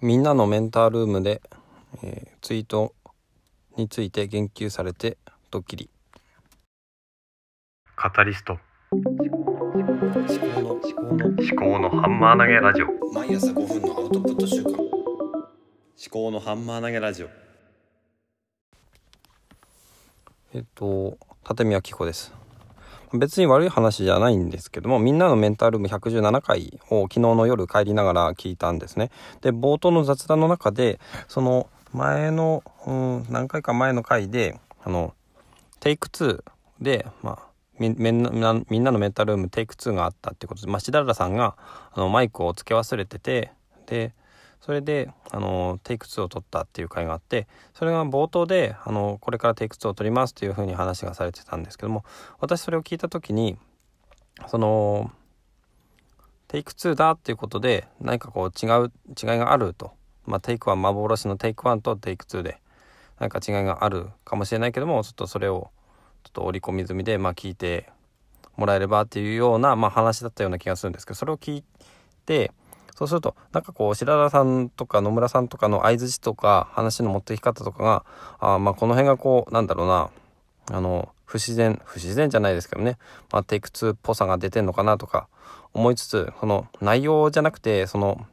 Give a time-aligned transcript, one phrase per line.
[0.00, 1.42] みんなのメンタールームで、
[2.04, 2.94] えー、ツイート
[3.76, 5.18] について言及されて
[5.50, 5.90] ドッキリ。
[7.96, 8.58] カタリスト。
[8.92, 11.26] 思考の思考の。
[11.26, 12.86] 思考のハンマー投げラジオ。
[12.86, 14.70] 思毎朝5分のアウトプット週間。
[14.72, 14.88] 思
[16.10, 17.28] 考のハンマー投げラジオ。
[20.54, 21.18] えっと
[21.48, 22.37] 立宮紀子です
[23.12, 29.10] 別に悪い話じゃないんですけどもみんなのメンタルーム117回を昨日の夜帰りながら聞いたんですね。
[29.40, 35.14] で冒頭の雑談の中でその前の、うん、何回か前の回であの
[35.80, 36.42] テイク2
[36.80, 37.48] でまあ
[37.78, 41.56] みんなみんなのメンタルームテイク2があったってことで、まあ、しだらさんが
[41.92, 43.52] あのマイクを付け忘れてて
[43.86, 44.12] で
[44.60, 52.04] それであのテイク2を取ったっていう回があってそれが冒頭であのこれからテイク2を取りますというふうに話がされてたんですけども
[52.40, 53.56] 私それを聞いた時に
[54.48, 55.10] その
[56.48, 59.92] テイク2だっていうことで何かこう違う違いがあると、
[60.26, 62.60] まあ、テイク1幻のテイク1とテイク2で
[63.18, 65.70] 何か違いがあるかもしれないけどもちょっとそれを
[66.24, 67.90] ちょっと織り込み済みで、まあ、聞いて
[68.56, 71.64] もらえればっていうような、まあ、話だったような気がするんですけどそれを聞い
[72.26, 72.52] て
[72.98, 78.04] そうするとなんかこう白田さんとか野村さんとかの相づちとか話の持っていき方とかが
[78.40, 80.10] あまあこの辺がこうなんだろうな
[80.72, 82.98] あの不自然不自然じゃないですけどね、
[83.30, 85.28] まあ、テイク2っぽさが出てんのかなとか
[85.74, 88.26] 思いつつその内容じゃなくてその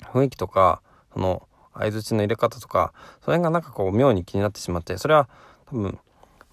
[0.00, 0.80] 雰囲気とか
[1.12, 5.28] その相づちの入れ方とかその辺がなんかこう妙に気になってしまってそれは
[5.66, 5.98] 多分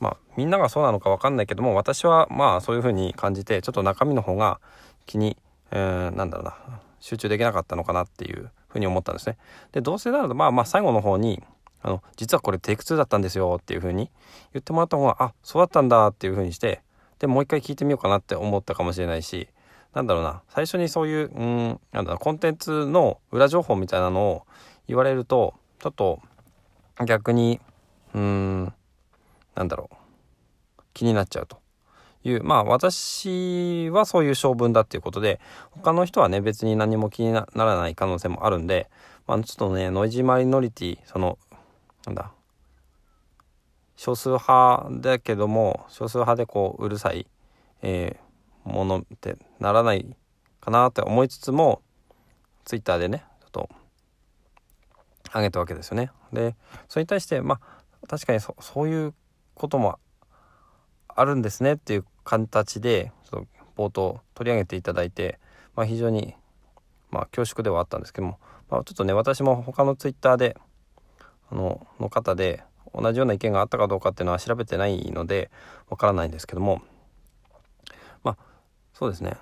[0.01, 4.59] まあみんながそうなのか分かんないけども私はまあそういう風に感じてちょっと中身の方が
[5.05, 5.37] 気に、
[5.71, 6.81] えー、なんだろうな。
[6.99, 9.37] 集中できなかったのかなっていうふうに思ったんですね。
[9.71, 11.43] でどうせならまあまあ最後の方に
[11.81, 14.09] あの実はこれテイク2だったんですよっていうふうに
[14.53, 16.81] 言ってもらった方があそうだったんだっていうふうにして
[17.19, 19.47] でもう一回聞いてみようかなって思ったかもしれないし
[19.93, 24.43] なんだろうな最初にそういううんなんだろうコンテンツの裏情報みたいなのを
[24.87, 26.19] 言われるとちょっと
[27.05, 27.59] 逆に
[28.13, 28.73] うん
[29.55, 29.95] なんだろう
[30.93, 31.59] 気になっちゃうと
[32.29, 35.39] いうまあ私はそういう性分だっていうことで
[35.71, 38.89] 他の人はね別に何も気にならない可能性もあるんで、
[39.27, 41.37] まあ、ちょっとねノイジーマイノリティその
[42.05, 42.31] なんだ
[43.95, 47.27] 少数派だけども少数派でこううるさい、
[47.81, 50.05] えー、ものってならない
[50.61, 51.81] かなって思いつつも
[52.63, 53.69] ツイッターでねちょっと
[55.33, 56.11] 上げたわけですよね。
[56.31, 56.55] で
[56.87, 59.13] それに対してまあ確かにそういう
[59.55, 59.99] ことも
[61.07, 63.45] あるんですねっていう形でちょっ
[63.75, 65.39] と冒頭取り上げていただいて、
[65.77, 66.35] まあ、非常に、
[67.09, 68.37] まあ、恐縮ではあったんですけども、
[68.69, 70.57] まあ、ちょっとね私も他のツイッターで
[71.49, 75.49] あのの方で同じような意見があったかどうかっていうのは調べてないので
[75.89, 76.81] わからないんですけども
[78.23, 78.37] まあ
[78.93, 79.37] そうですね。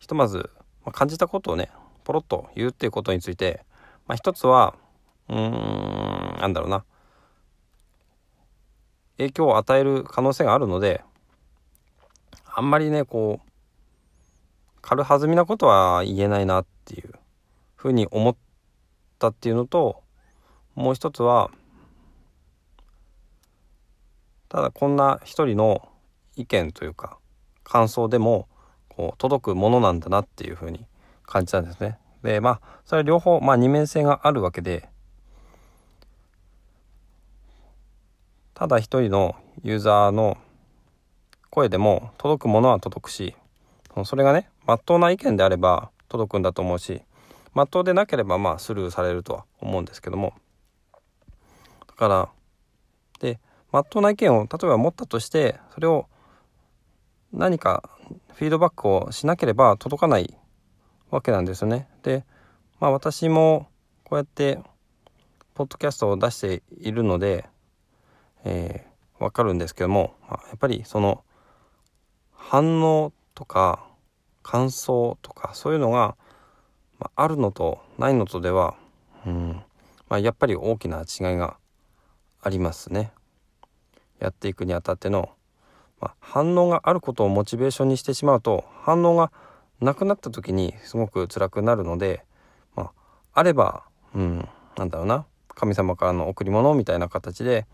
[0.00, 0.50] ひとまず、
[0.84, 1.70] まあ、感じたことをね
[2.02, 3.64] ポロッと言うっていうことについて、
[4.08, 4.74] まあ、一つは
[5.28, 6.84] うーんなんだろうな。
[9.18, 11.02] 影響を与える可能性があるので
[12.58, 13.50] あんまりねこう
[14.80, 17.12] 軽はずみなことは言えないなっていう
[17.74, 18.36] ふうに思っ
[19.18, 20.02] たっていうのと
[20.74, 21.50] もう一つは
[24.48, 25.86] ただこんな一人の
[26.34, 27.18] 意見というか
[27.62, 28.48] 感想でも
[28.88, 30.86] こう届くものなんだなっていうふうに
[31.24, 31.98] 感じたんですね。
[32.22, 34.88] でまあそれ両方まあ二面性があるわけで
[38.54, 40.38] ただ一人のユーザーの
[41.50, 43.34] 声でも届くものは届くし
[44.04, 47.02] それがねまっとうな意見であれば届くんだと思うし
[47.54, 50.34] まっとうでなければまあスルーされるとは思うんですけども
[51.86, 52.28] だから
[53.20, 53.40] で
[53.72, 56.06] まっとうな意見を例えば持ったとしてそれを
[57.32, 57.88] 何か
[58.34, 60.38] フィードバックをしなければ届かない
[61.10, 61.88] わけなんですよね。
[62.02, 62.24] で
[62.80, 63.68] まあ私も
[64.04, 64.60] こうやって
[65.54, 67.48] ポッドキャストを出しているので
[68.48, 71.24] えー、分かるんですけども、まあ、やっぱりその
[72.48, 73.84] 反応とか
[74.44, 76.16] 感想とかそういうのが、
[77.00, 78.76] まあ、るのとないのとでは、
[79.26, 79.62] うん
[80.08, 81.56] まあ、やっぱり大きな違いが
[82.40, 83.10] ありますね。
[84.20, 85.30] やっていくにあたっての、
[86.00, 89.32] まあ、反応があることをモチベーションにしてしまうと反応が
[89.80, 92.22] なくなった時にすごく辛くなるので、
[92.76, 92.92] まあ、
[93.34, 93.82] あれば、
[94.14, 97.66] うん、なんだろうな神様からの贈り物みたいな形で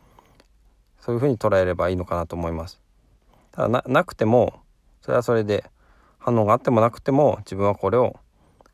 [0.98, 2.80] そういうふうに捉えればいいのかなと思います。
[3.50, 4.61] ただなくても
[5.02, 5.64] それはそれで
[6.18, 8.16] 反応があってもなくても自分はこれを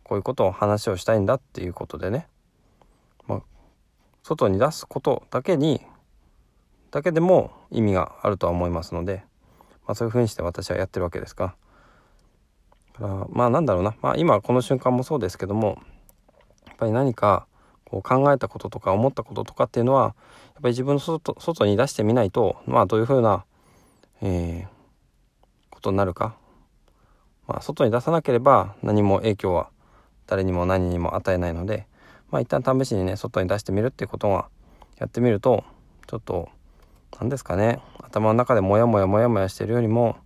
[0.04, 2.28] こういうことを話をしたいんだっていうことでね、
[3.26, 3.42] まあ、
[4.22, 5.80] 外に出すことだけに
[6.90, 9.24] だけでも意味があるとは思いますので、
[9.86, 11.54] まあ、そういうふうにして私はやってるわけですが
[12.98, 15.78] からまあなんだろうな、まあ、今この瞬間もそうですけども
[16.66, 17.46] やっぱり何か
[17.84, 20.14] こう考えたこととか思ったこととかっていうのはやっ
[20.62, 23.44] ぱり自分の外に出してみないとまあどういうふうな、
[24.20, 24.77] えー、
[25.78, 26.34] ことになるか、
[27.46, 29.70] まあ、外に出さなければ何も影響は
[30.26, 31.86] 誰にも何にも与えないので
[32.30, 34.48] まあ一旦試しにね外に出してみるっていうことは
[34.98, 35.62] やってみると
[36.08, 36.48] ちょっと
[37.20, 37.80] 何ですかね？
[38.02, 40.16] 頭の中でモヤモヤモヤモヤしてるよりも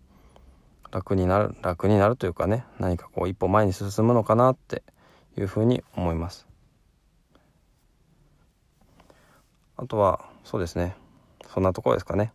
[0.90, 4.82] 楽になる楽になるというかね何かこう一歩前に進むのかなって
[5.36, 6.46] いうふうに思います。
[9.76, 10.96] あとはそうですね。
[11.52, 12.32] そんなところですかね。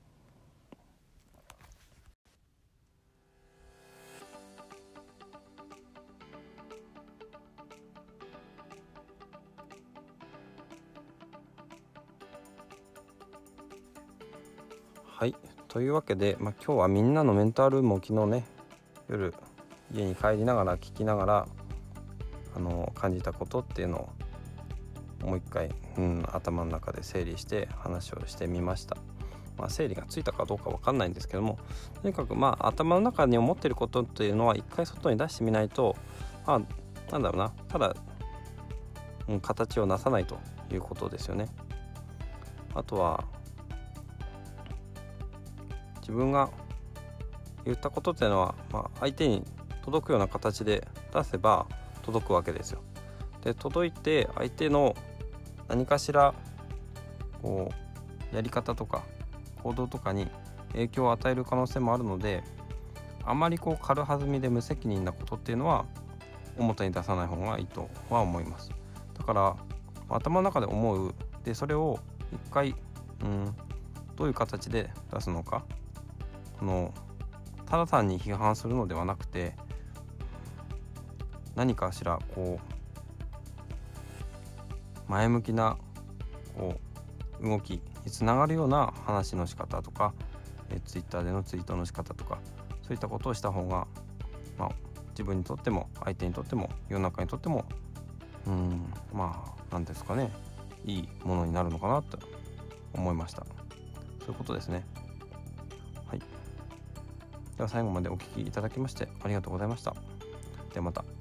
[15.78, 18.46] というわけで、まあ、今日はみんなのメンタルも昨日ね
[19.08, 19.32] 夜
[19.94, 21.48] 家に帰りながら聞きながら
[22.56, 24.10] あの感じたことっていうの
[25.22, 25.70] をもう一回、
[26.00, 28.98] うん、頭の中で整理して話をしてみました。
[29.56, 31.60] まあ、整理がついたかどうか分かんないんですけども
[32.02, 35.96] とにかくまあ頭の中に思ってることっていうのは一回外に出してみないと
[36.48, 37.96] まあなんだろうなただ、
[39.28, 40.40] うん、形をなさないと
[40.72, 41.50] いうことですよね。
[42.74, 43.26] あとは
[46.08, 46.50] 自分が
[47.66, 49.44] 言ったことっていうのは、まあ、相手に
[49.84, 51.68] 届くような形で出せば
[52.02, 52.82] 届くわけですよ。
[53.44, 54.96] で届いて相手の
[55.68, 56.34] 何かしら
[57.42, 57.70] こ
[58.32, 59.04] うやり方とか
[59.64, 60.28] 行動とかに
[60.72, 62.44] 影響を与える可能性もあるので
[63.26, 65.86] あまりこう軽はずみで無責任なことっていうのは
[66.58, 68.72] 表に出さない方がいいとは思います。
[69.18, 69.56] だから
[70.10, 71.14] 頭の中で思う
[71.44, 72.00] でそれを
[72.32, 72.76] 一回、
[73.22, 73.56] うん、
[74.16, 75.64] どういう形で出すのか
[76.62, 76.94] の
[77.66, 79.56] ただ単に批判するのではなくて
[81.56, 82.60] 何かしらこ
[85.08, 85.78] う前向きな
[86.58, 86.80] こ
[87.42, 90.14] う動きにつながるような話の仕方とか
[90.70, 92.40] えツイッターでのツイートの仕方とか
[92.82, 93.88] そういったことをした方が、
[94.58, 94.70] まあ、
[95.10, 97.66] 自分にとっても相手にとっても世の中にとっても
[98.46, 100.32] うんまあ何ですかね
[100.86, 102.18] いいものになるのかなと
[102.94, 103.46] 思いました。
[104.20, 104.86] そういうことですね。
[107.58, 109.96] では最後までお聴きいただきましてありがとうございました。
[110.74, 111.17] ではまた。